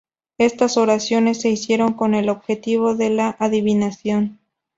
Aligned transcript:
Estas 0.39 0.77
oraciones 0.77 1.39
se 1.41 1.49
hicieron 1.49 1.93
con 1.93 2.15
el 2.15 2.29
objetivo 2.29 2.95
de 2.95 3.11
la 3.11 3.35
adivinación. 3.37 4.39